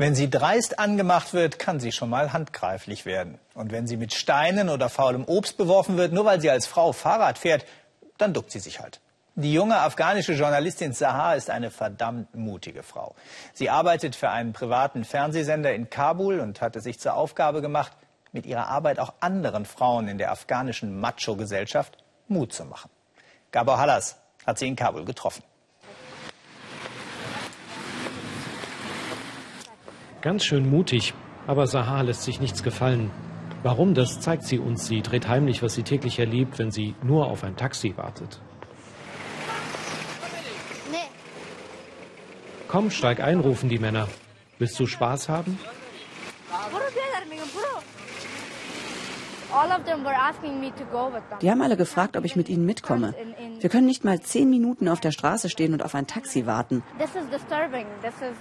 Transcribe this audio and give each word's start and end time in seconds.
Wenn 0.00 0.14
sie 0.14 0.30
dreist 0.30 0.78
angemacht 0.78 1.34
wird, 1.34 1.58
kann 1.58 1.78
sie 1.78 1.92
schon 1.92 2.08
mal 2.08 2.32
handgreiflich 2.32 3.04
werden. 3.04 3.38
Und 3.52 3.70
wenn 3.70 3.86
sie 3.86 3.98
mit 3.98 4.14
Steinen 4.14 4.70
oder 4.70 4.88
faulem 4.88 5.26
Obst 5.26 5.58
beworfen 5.58 5.98
wird, 5.98 6.14
nur 6.14 6.24
weil 6.24 6.40
sie 6.40 6.48
als 6.48 6.66
Frau 6.66 6.92
Fahrrad 6.92 7.36
fährt, 7.36 7.66
dann 8.16 8.32
duckt 8.32 8.50
sie 8.50 8.60
sich 8.60 8.80
halt. 8.80 9.02
Die 9.34 9.52
junge 9.52 9.76
afghanische 9.76 10.32
Journalistin 10.32 10.94
Sahar 10.94 11.36
ist 11.36 11.50
eine 11.50 11.70
verdammt 11.70 12.34
mutige 12.34 12.82
Frau. 12.82 13.14
Sie 13.52 13.68
arbeitet 13.68 14.16
für 14.16 14.30
einen 14.30 14.54
privaten 14.54 15.04
Fernsehsender 15.04 15.74
in 15.74 15.90
Kabul 15.90 16.40
und 16.40 16.62
hat 16.62 16.76
es 16.76 16.84
sich 16.84 16.98
zur 16.98 17.12
Aufgabe 17.12 17.60
gemacht, 17.60 17.92
mit 18.32 18.46
ihrer 18.46 18.68
Arbeit 18.68 19.00
auch 19.00 19.12
anderen 19.20 19.66
Frauen 19.66 20.08
in 20.08 20.16
der 20.16 20.32
afghanischen 20.32 20.98
Macho-Gesellschaft 20.98 21.98
Mut 22.26 22.54
zu 22.54 22.64
machen. 22.64 22.88
Gabor 23.52 23.76
Hallas 23.76 24.16
hat 24.46 24.58
sie 24.58 24.66
in 24.66 24.76
Kabul 24.76 25.04
getroffen. 25.04 25.42
Ganz 30.22 30.44
schön 30.44 30.68
mutig, 30.68 31.14
aber 31.46 31.66
Sahar 31.66 32.02
lässt 32.02 32.24
sich 32.24 32.40
nichts 32.40 32.62
gefallen. 32.62 33.10
Warum, 33.62 33.94
das 33.94 34.20
zeigt 34.20 34.44
sie 34.44 34.58
uns. 34.58 34.86
Sie 34.86 35.00
dreht 35.00 35.28
heimlich, 35.28 35.62
was 35.62 35.74
sie 35.74 35.82
täglich 35.82 36.18
erlebt, 36.18 36.58
wenn 36.58 36.70
sie 36.70 36.94
nur 37.02 37.26
auf 37.26 37.42
ein 37.42 37.56
Taxi 37.56 37.96
wartet. 37.96 38.38
Komm, 42.68 42.90
steig 42.90 43.20
ein, 43.20 43.40
rufen 43.40 43.68
die 43.70 43.78
Männer. 43.78 44.08
Willst 44.58 44.78
du 44.78 44.86
Spaß 44.86 45.30
haben? 45.30 45.58
Die 51.42 51.50
haben 51.50 51.62
alle 51.62 51.76
gefragt, 51.76 52.16
ob 52.16 52.24
ich 52.24 52.36
mit 52.36 52.48
ihnen 52.48 52.64
mitkomme. 52.64 53.14
Wir 53.58 53.70
können 53.70 53.86
nicht 53.86 54.04
mal 54.04 54.20
zehn 54.20 54.48
Minuten 54.48 54.88
auf 54.88 55.00
der 55.00 55.10
Straße 55.10 55.48
stehen 55.48 55.72
und 55.72 55.82
auf 55.84 55.94
ein 55.94 56.06
Taxi 56.06 56.46
warten. 56.46 56.82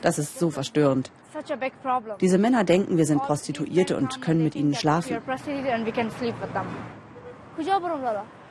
Das 0.01 0.19
ist 0.19 0.39
so 0.39 0.49
verstörend. 0.51 1.11
Diese 2.21 2.37
Männer 2.37 2.63
denken, 2.63 2.97
wir 2.97 3.05
sind 3.05 3.21
Prostituierte 3.21 3.97
und 3.97 4.21
können 4.21 4.43
mit 4.43 4.55
ihnen 4.55 4.75
schlafen. 4.75 5.17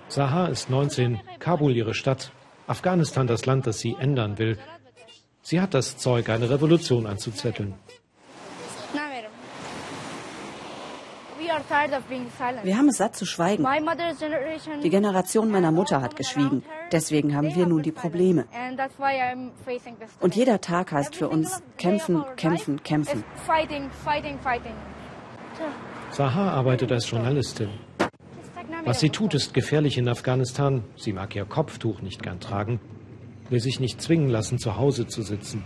Sahar 0.08 0.48
ist 0.48 0.70
19, 0.70 1.20
Kabul 1.38 1.76
ihre 1.76 1.94
Stadt, 1.94 2.32
Afghanistan 2.66 3.26
das 3.26 3.46
Land, 3.46 3.66
das 3.66 3.78
sie 3.78 3.94
ändern 3.98 4.38
will. 4.38 4.58
Sie 5.42 5.60
hat 5.60 5.74
das 5.74 5.96
Zeug, 5.96 6.28
eine 6.28 6.50
Revolution 6.50 7.06
anzuzetteln. 7.06 7.74
Wir 12.62 12.76
haben 12.76 12.88
es 12.88 12.96
satt 12.96 13.16
zu 13.16 13.26
schweigen. 13.26 13.66
Die 14.82 14.90
Generation 14.90 15.50
meiner 15.50 15.72
Mutter 15.72 16.00
hat 16.00 16.16
geschwiegen. 16.16 16.62
Deswegen 16.92 17.34
haben 17.34 17.54
wir 17.54 17.66
nun 17.66 17.82
die 17.82 17.92
Probleme. 17.92 18.46
Und 20.20 20.36
jeder 20.36 20.60
Tag 20.60 20.92
heißt 20.92 21.16
für 21.16 21.28
uns 21.28 21.62
kämpfen, 21.76 22.24
kämpfen, 22.36 22.82
kämpfen. 22.82 23.24
Sahar 26.10 26.52
arbeitet 26.52 26.92
als 26.92 27.10
Journalistin. 27.10 27.70
Was 28.84 29.00
sie 29.00 29.10
tut, 29.10 29.34
ist 29.34 29.54
gefährlich 29.54 29.98
in 29.98 30.08
Afghanistan. 30.08 30.84
Sie 30.96 31.12
mag 31.12 31.34
ihr 31.34 31.44
Kopftuch 31.44 32.00
nicht 32.00 32.22
gern 32.22 32.40
tragen, 32.40 32.80
will 33.50 33.60
sich 33.60 33.80
nicht 33.80 34.00
zwingen 34.00 34.28
lassen, 34.28 34.58
zu 34.58 34.76
Hause 34.76 35.06
zu 35.06 35.22
sitzen. 35.22 35.64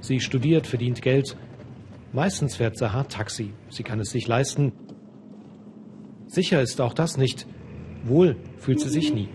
Sie 0.00 0.20
studiert, 0.20 0.66
verdient 0.66 1.02
Geld 1.02 1.36
Meistens 2.12 2.56
fährt 2.56 2.78
Sahar 2.78 3.08
Taxi. 3.08 3.52
Sie 3.68 3.82
kann 3.82 4.00
es 4.00 4.10
sich 4.10 4.26
leisten. 4.26 4.72
Sicher 6.26 6.62
ist 6.62 6.80
auch 6.80 6.94
das 6.94 7.16
nicht. 7.16 7.46
Wohl 8.04 8.36
fühlt 8.58 8.80
sie 8.80 8.88
sich 8.88 9.12
nie. 9.12 9.28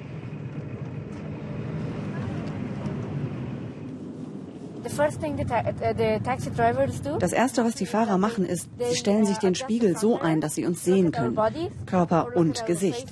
Das 7.20 7.34
Erste, 7.34 7.64
was 7.64 7.76
die 7.76 7.86
Fahrer 7.86 8.18
machen, 8.18 8.46
ist, 8.46 8.70
sie 8.90 8.96
stellen 8.96 9.26
sich 9.26 9.38
den 9.38 9.56
Spiegel 9.56 9.98
so 9.98 10.20
ein, 10.20 10.42
dass 10.42 10.56
sie 10.56 10.66
uns 10.66 10.84
sehen 10.84 11.12
können. 11.12 11.38
Körper 11.86 12.36
und 12.36 12.66
Gesicht. 12.66 13.08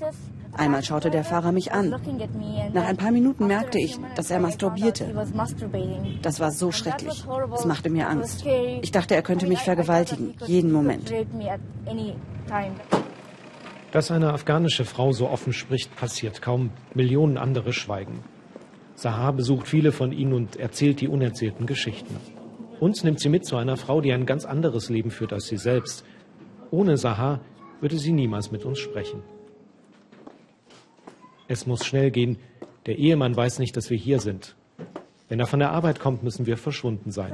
Einmal 0.59 0.83
schaute 0.83 1.09
der 1.09 1.23
Fahrer 1.23 1.53
mich 1.53 1.71
an. 1.71 1.95
Nach 2.73 2.85
ein 2.85 2.97
paar 2.97 3.11
Minuten 3.11 3.47
merkte 3.47 3.79
ich, 3.79 3.97
dass 4.15 4.29
er 4.29 4.41
masturbierte. 4.41 5.15
Das 6.21 6.41
war 6.41 6.51
so 6.51 6.73
schrecklich. 6.73 7.25
Es 7.53 7.63
machte 7.65 7.89
mir 7.89 8.09
Angst. 8.09 8.45
Ich 8.81 8.91
dachte, 8.91 9.15
er 9.15 9.21
könnte 9.21 9.47
mich 9.47 9.59
vergewaltigen, 9.59 10.33
jeden 10.45 10.73
Moment. 10.73 11.13
Dass 13.91 14.11
eine 14.11 14.33
afghanische 14.33 14.83
Frau 14.83 15.13
so 15.13 15.29
offen 15.29 15.53
spricht, 15.53 15.95
passiert 15.95 16.41
kaum. 16.41 16.71
Millionen 16.93 17.37
andere 17.37 17.71
schweigen. 17.71 18.19
Sahar 18.95 19.31
besucht 19.31 19.65
viele 19.65 19.93
von 19.93 20.11
ihnen 20.11 20.33
und 20.33 20.57
erzählt 20.57 20.99
die 20.99 21.07
unerzählten 21.07 21.67
Geschichten. 21.67 22.17
Uns 22.81 23.05
nimmt 23.05 23.21
sie 23.21 23.29
mit 23.29 23.45
zu 23.45 23.55
einer 23.55 23.77
Frau, 23.77 24.01
die 24.01 24.11
ein 24.11 24.25
ganz 24.25 24.43
anderes 24.43 24.89
Leben 24.89 25.09
führt 25.09 25.31
als 25.31 25.47
sie 25.47 25.57
selbst. 25.57 26.03
Ohne 26.69 26.97
Sahar 26.97 27.39
würde 27.79 27.97
sie 27.97 28.11
niemals 28.11 28.51
mit 28.51 28.65
uns 28.65 28.79
sprechen. 28.79 29.23
Es 31.49 31.65
muss 31.65 31.83
schnell 31.83 32.11
gehen. 32.11 32.37
Der 32.85 32.99
Ehemann 32.99 33.35
weiß 33.35 33.57
nicht, 33.57 33.75
dass 33.75 33.89
wir 33.89 33.97
hier 33.97 34.19
sind. 34.19 34.55
Wenn 35.29 35.39
er 35.39 35.47
von 35.47 35.59
der 35.59 35.71
Arbeit 35.71 35.99
kommt, 35.99 36.23
müssen 36.23 36.45
wir 36.45 36.57
verschwunden 36.57 37.11
sein. 37.11 37.33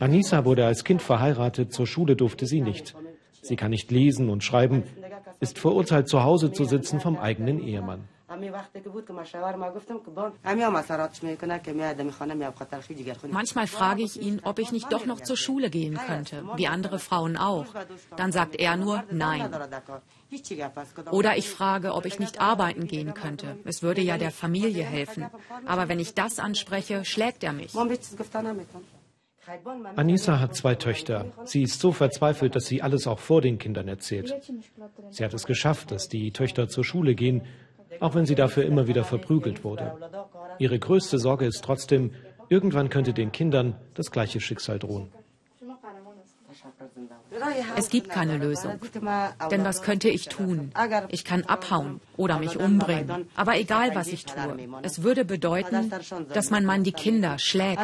Anissa 0.00 0.44
wurde 0.44 0.66
als 0.66 0.82
Kind 0.82 1.00
verheiratet, 1.00 1.72
zur 1.72 1.86
Schule 1.86 2.16
durfte 2.16 2.46
sie 2.46 2.60
nicht. 2.60 2.96
Sie 3.40 3.54
kann 3.54 3.70
nicht 3.70 3.90
lesen 3.92 4.30
und 4.30 4.42
schreiben, 4.42 4.82
ist 5.38 5.60
verurteilt, 5.60 6.08
zu 6.08 6.24
Hause 6.24 6.50
zu 6.50 6.64
sitzen 6.64 7.00
vom 7.00 7.16
eigenen 7.16 7.60
Ehemann. 7.60 8.08
Manchmal 13.30 13.66
frage 13.66 14.02
ich 14.02 14.20
ihn, 14.20 14.40
ob 14.44 14.58
ich 14.58 14.72
nicht 14.72 14.92
doch 14.92 15.06
noch 15.06 15.20
zur 15.20 15.36
Schule 15.36 15.70
gehen 15.70 15.98
könnte, 16.06 16.44
wie 16.56 16.66
andere 16.66 16.98
Frauen 16.98 17.36
auch. 17.36 17.66
Dann 18.16 18.32
sagt 18.32 18.56
er 18.56 18.76
nur 18.76 19.04
Nein. 19.10 19.50
Oder 21.10 21.36
ich 21.36 21.48
frage, 21.48 21.94
ob 21.94 22.04
ich 22.04 22.18
nicht 22.18 22.40
arbeiten 22.40 22.86
gehen 22.86 23.14
könnte. 23.14 23.56
Es 23.64 23.82
würde 23.82 24.02
ja 24.02 24.18
der 24.18 24.30
Familie 24.30 24.84
helfen. 24.84 25.26
Aber 25.66 25.88
wenn 25.88 26.00
ich 26.00 26.14
das 26.14 26.38
anspreche, 26.38 27.04
schlägt 27.04 27.44
er 27.44 27.52
mich. 27.52 27.72
Anissa 29.96 30.40
hat 30.40 30.54
zwei 30.54 30.74
Töchter. 30.74 31.32
Sie 31.44 31.62
ist 31.62 31.80
so 31.80 31.92
verzweifelt, 31.92 32.54
dass 32.54 32.66
sie 32.66 32.82
alles 32.82 33.06
auch 33.06 33.18
vor 33.18 33.40
den 33.40 33.58
Kindern 33.58 33.88
erzählt. 33.88 34.34
Sie 35.10 35.24
hat 35.24 35.32
es 35.32 35.46
geschafft, 35.46 35.90
dass 35.90 36.08
die 36.08 36.32
Töchter 36.32 36.68
zur 36.68 36.84
Schule 36.84 37.14
gehen, 37.14 37.42
auch 38.00 38.14
wenn 38.14 38.26
sie 38.26 38.34
dafür 38.34 38.64
immer 38.64 38.86
wieder 38.86 39.04
verprügelt 39.04 39.64
wurde. 39.64 39.94
Ihre 40.58 40.78
größte 40.78 41.18
Sorge 41.18 41.46
ist 41.46 41.64
trotzdem, 41.64 42.12
irgendwann 42.48 42.88
könnte 42.88 43.12
den 43.12 43.32
Kindern 43.32 43.76
das 43.94 44.10
gleiche 44.10 44.40
Schicksal 44.40 44.78
drohen. 44.78 45.10
Es 47.76 47.88
gibt 47.88 48.08
keine 48.08 48.38
Lösung. 48.38 48.80
Denn 49.50 49.64
was 49.64 49.82
könnte 49.82 50.08
ich 50.08 50.28
tun? 50.28 50.72
Ich 51.08 51.24
kann 51.24 51.44
abhauen 51.44 52.00
oder 52.16 52.38
mich 52.38 52.58
umbringen. 52.58 53.28
Aber 53.36 53.56
egal, 53.58 53.94
was 53.94 54.08
ich 54.08 54.24
tue, 54.24 54.68
es 54.82 55.02
würde 55.02 55.24
bedeuten, 55.24 55.92
dass 56.32 56.50
mein 56.50 56.64
Mann 56.64 56.82
die 56.84 56.92
Kinder 56.92 57.38
schlägt 57.38 57.80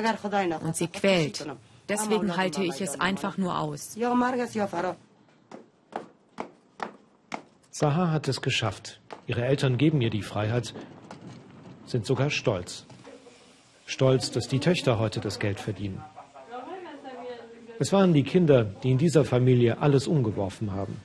und 0.63 0.77
sie 0.77 0.89
quält. 0.89 1.47
Deswegen 1.89 2.37
halte 2.37 2.63
ich 2.63 2.81
es 2.81 3.01
einfach 3.01 3.37
nur 3.37 3.59
aus. 3.59 3.97
Sahar 7.71 8.13
hat 8.13 8.29
es 8.29 8.41
geschafft. 8.41 9.01
Ihre 9.27 9.45
Eltern 9.45 9.79
geben 9.79 10.03
ihr 10.03 10.11
die 10.11 10.23
Freiheit, 10.23 10.75
sind 11.87 12.05
sogar 12.05 12.31
stolz. 12.31 12.85
Stolz, 13.87 14.31
dass 14.31 14.49
die 14.49 14.59
Töchter 14.59 14.99
heute 14.99 15.21
das 15.21 15.39
Geld 15.39 15.61
verdienen. 15.61 16.03
Es 17.79 17.93
waren 17.93 18.13
die 18.13 18.23
Kinder, 18.23 18.65
die 18.65 18.91
in 18.91 18.99
dieser 18.99 19.25
Familie 19.25 19.79
alles 19.79 20.07
umgeworfen 20.07 20.73
haben. 20.73 21.01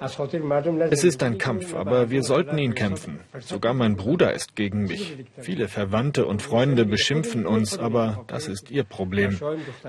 Es 0.00 1.04
ist 1.04 1.22
ein 1.22 1.38
Kampf, 1.38 1.74
aber 1.74 2.10
wir 2.10 2.22
sollten 2.22 2.58
ihn 2.58 2.74
kämpfen. 2.74 3.20
Sogar 3.40 3.74
mein 3.74 3.96
Bruder 3.96 4.32
ist 4.32 4.54
gegen 4.54 4.84
mich. 4.84 5.24
Viele 5.38 5.68
Verwandte 5.68 6.26
und 6.26 6.42
Freunde 6.42 6.84
beschimpfen 6.84 7.46
uns, 7.46 7.78
aber 7.78 8.24
das 8.28 8.48
ist 8.48 8.70
ihr 8.70 8.84
Problem. 8.84 9.38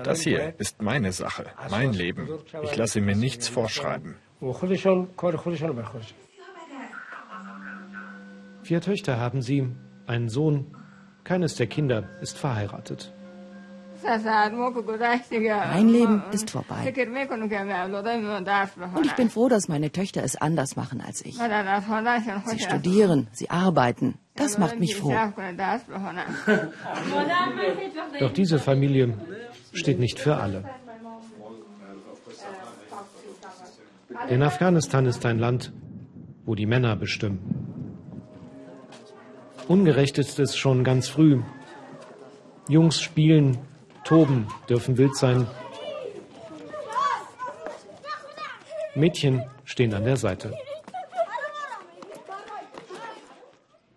Das 0.02 0.22
hier 0.22 0.54
ist 0.58 0.82
meine 0.82 1.12
Sache, 1.12 1.46
mein 1.70 1.92
Leben. 1.92 2.28
Ich 2.62 2.76
lasse 2.76 3.00
mir 3.00 3.16
nichts 3.16 3.48
vorschreiben. 3.48 4.16
Vier 8.62 8.80
Töchter 8.80 9.18
haben 9.18 9.42
sie, 9.42 9.68
einen 10.06 10.28
Sohn. 10.28 10.66
Keines 11.24 11.54
der 11.54 11.66
Kinder 11.66 12.08
ist 12.20 12.38
verheiratet. 12.38 13.12
Mein 14.02 15.88
Leben 15.88 16.22
ist 16.32 16.50
vorbei. 16.50 16.92
Und 18.94 19.06
ich 19.06 19.14
bin 19.14 19.30
froh, 19.30 19.48
dass 19.48 19.68
meine 19.68 19.90
Töchter 19.90 20.22
es 20.22 20.36
anders 20.36 20.76
machen 20.76 21.00
als 21.00 21.24
ich. 21.24 21.36
Sie 21.36 22.58
studieren, 22.58 23.28
sie 23.32 23.50
arbeiten. 23.50 24.18
Das 24.34 24.58
macht 24.58 24.78
mich 24.78 24.96
froh. 24.96 25.14
Doch 28.20 28.32
diese 28.32 28.58
Familie 28.58 29.14
steht 29.72 29.98
nicht 29.98 30.18
für 30.18 30.36
alle. 30.36 30.64
Denn 34.28 34.42
Afghanistan 34.42 35.06
ist 35.06 35.24
ein 35.24 35.38
Land, 35.38 35.72
wo 36.44 36.54
die 36.54 36.66
Männer 36.66 36.96
bestimmen. 36.96 37.40
Ungerecht 39.68 40.18
ist 40.18 40.38
es 40.40 40.56
schon 40.56 40.82
ganz 40.82 41.08
früh. 41.08 41.42
Jungs 42.68 43.00
spielen, 43.00 43.58
toben, 44.10 44.48
dürfen 44.68 44.98
wild 44.98 45.14
sein. 45.16 45.46
Mädchen 48.96 49.44
stehen 49.64 49.94
an 49.94 50.04
der 50.04 50.16
Seite. 50.16 50.52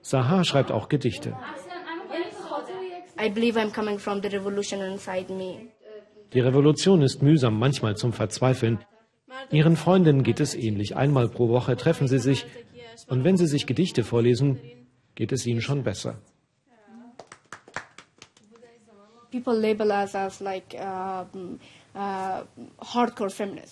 Sahar 0.01 0.43
schreibt 0.43 0.71
auch 0.71 0.87
Gedichte. 0.87 1.35
Die 6.33 6.39
Revolution 6.49 7.01
ist 7.01 7.21
mühsam, 7.23 7.57
manchmal 7.57 7.97
zum 7.97 8.13
Verzweifeln. 8.13 8.77
Ihren 9.49 9.75
Freundinnen 9.75 10.21
geht 10.21 10.39
es 10.39 10.53
ähnlich. 10.53 10.95
Einmal 10.95 11.27
pro 11.27 11.49
Woche 11.49 11.75
treffen 11.75 12.07
sie 12.07 12.19
sich 12.19 12.45
und 13.07 13.23
wenn 13.23 13.37
sie 13.37 13.47
sich 13.47 13.65
Gedichte 13.65 14.03
vorlesen, 14.03 14.59
geht 15.15 15.31
es 15.31 15.47
ihnen 15.47 15.61
schon 15.61 15.81
besser. 15.83 16.21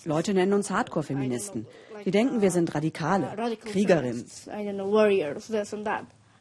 Leute 0.04 0.34
nennen 0.34 0.52
uns 0.52 0.70
Hardcore-Feministen. 0.70 1.66
Die 2.04 2.10
denken, 2.10 2.40
wir 2.40 2.50
sind 2.50 2.74
Radikale, 2.74 3.56
Kriegerinnen. 3.64 4.24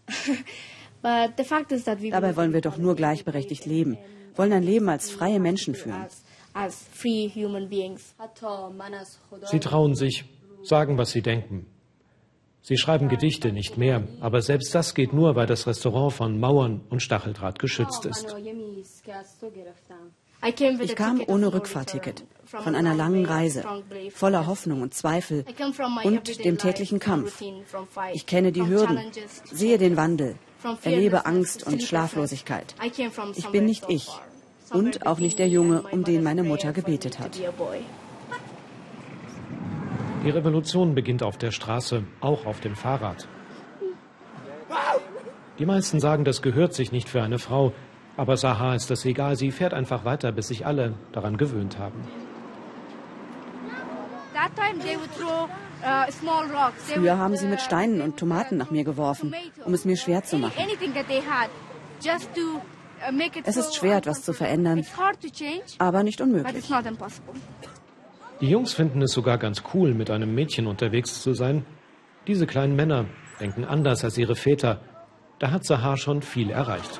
Dabei 2.12 2.36
wollen 2.36 2.54
wir 2.54 2.62
doch 2.62 2.78
nur 2.78 2.96
gleichberechtigt 2.96 3.66
leben, 3.66 3.98
wollen 4.36 4.54
ein 4.54 4.64
Leben 4.64 4.88
als 4.90 5.10
freie 5.10 5.40
Menschen 5.40 5.74
führen. 5.74 6.06
Sie 9.52 9.60
trauen 9.60 9.96
sich, 9.96 10.26
sagen, 10.64 10.98
was 10.98 11.12
sie 11.12 11.22
denken. 11.22 11.66
Sie 12.64 12.78
schreiben 12.78 13.10
Gedichte, 13.10 13.52
nicht 13.52 13.78
mehr, 13.78 14.04
aber 14.20 14.42
selbst 14.42 14.74
das 14.76 14.94
geht 14.94 15.14
nur, 15.14 15.36
weil 15.36 15.48
das 15.48 15.66
Restaurant 15.66 16.14
von 16.14 16.40
Mauern 16.40 16.82
und 16.90 17.02
Stacheldraht 17.02 17.58
geschützt 17.58 18.06
ist. 18.06 18.36
Ich 20.84 20.96
kam 20.96 21.22
ohne 21.28 21.54
Rückfahrticket, 21.54 22.24
von 22.46 22.76
einer 22.76 22.96
langen 22.96 23.26
Reise, 23.26 23.64
voller 24.12 24.48
Hoffnung 24.48 24.82
und 24.82 24.94
Zweifel 24.94 25.46
und 26.04 26.44
dem 26.44 26.58
täglichen 26.58 27.00
Kampf. 27.00 27.42
Ich 28.14 28.26
kenne 28.26 28.52
die 28.52 28.66
Hürden, 28.66 29.00
sehe 29.46 29.78
den 29.78 29.98
Wandel, 29.98 30.36
erlebe 30.84 31.26
Angst 31.26 31.66
und 31.66 31.82
Schlaflosigkeit. 31.82 32.76
Ich 33.36 33.48
bin 33.48 33.66
nicht 33.66 33.86
ich 33.88 34.08
und 34.72 35.06
auch 35.06 35.20
nicht 35.20 35.38
der 35.40 35.48
Junge, 35.48 35.84
um 35.92 36.04
den 36.04 36.24
meine 36.24 36.44
Mutter 36.44 36.74
gebetet 36.74 37.20
hat. 37.20 37.40
Die 40.24 40.30
Revolution 40.30 40.94
beginnt 40.94 41.24
auf 41.24 41.38
der 41.38 41.50
Straße, 41.52 42.04
auch 42.20 42.46
auf 42.46 42.60
dem 42.60 42.76
Fahrrad. 42.76 43.28
Die 45.58 45.66
meisten 45.66 46.00
sagen, 46.00 46.26
das 46.26 46.42
gehört 46.42 46.74
sich 46.74 46.92
nicht 46.92 47.10
für 47.10 47.24
eine 47.24 47.40
Frau, 47.40 47.74
aber 48.18 48.38
Sahar 48.38 48.76
ist 48.76 48.92
das 48.92 49.04
egal, 49.06 49.36
sie 49.36 49.52
fährt 49.52 49.74
einfach 49.74 50.06
weiter, 50.06 50.32
bis 50.32 50.50
sich 50.50 50.66
alle 50.66 50.94
daran 51.12 51.38
gewöhnt 51.38 51.80
haben. 51.80 52.04
Früher 56.78 57.18
haben 57.18 57.38
sie 57.38 57.48
mit 57.48 57.62
Steinen 57.62 58.02
und 58.02 58.18
Tomaten 58.18 58.58
nach 58.58 58.70
mir 58.70 58.84
geworfen, 58.84 59.34
um 59.66 59.74
es 59.74 59.86
mir 59.86 59.98
schwer 59.98 60.24
zu 60.24 60.38
machen. 60.38 60.54
Es 63.44 63.58
ist 63.58 63.76
schwer, 63.76 63.98
etwas 63.98 64.22
zu 64.22 64.34
verändern, 64.34 64.86
aber 65.80 66.04
nicht 66.04 66.22
unmöglich. 66.22 66.72
Die 68.42 68.50
Jungs 68.50 68.74
finden 68.74 69.04
es 69.04 69.12
sogar 69.12 69.38
ganz 69.38 69.62
cool, 69.76 69.94
mit 69.94 70.10
einem 70.10 70.34
Mädchen 70.34 70.66
unterwegs 70.66 71.22
zu 71.22 71.36
sein. 71.36 71.64
Diese 72.26 72.48
kleinen 72.48 72.76
Männer 72.76 73.06
denken 73.40 73.66
anders 73.66 74.04
als 74.04 74.18
ihre 74.18 74.36
Väter. 74.36 74.82
Da 75.38 75.52
hat 75.52 75.64
Sahar 75.64 75.96
schon 75.96 76.24
viel 76.24 76.50
erreicht. 76.50 77.00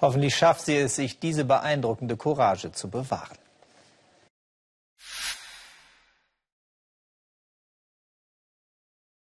Hoffentlich 0.00 0.34
schafft 0.34 0.62
sie 0.62 0.76
es, 0.76 0.96
sich 0.96 1.20
diese 1.20 1.44
beeindruckende 1.44 2.16
Courage 2.16 2.72
zu 2.72 2.90
bewahren. 2.90 3.38